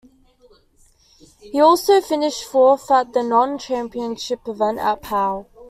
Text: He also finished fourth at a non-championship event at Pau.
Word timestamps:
He 1.41 1.61
also 1.61 2.01
finished 2.01 2.45
fourth 2.45 2.89
at 2.89 3.15
a 3.15 3.21
non-championship 3.21 4.39
event 4.47 4.79
at 4.79 5.03
Pau. 5.03 5.45